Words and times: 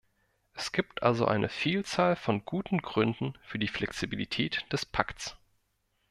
Es 0.55 0.71
gibt 0.71 1.03
also 1.03 1.27
eine 1.27 1.47
Vielzahl 1.47 2.15
von 2.15 2.43
guten 2.43 2.79
Gründen 2.79 3.37
für 3.43 3.59
die 3.59 3.67
Flexibilität 3.67 4.65
des 4.73 4.83
Pakts. 4.83 5.37